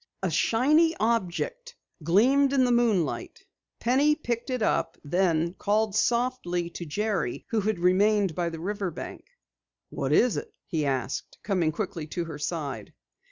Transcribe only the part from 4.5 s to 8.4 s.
up, then called softly to Jerry who had remained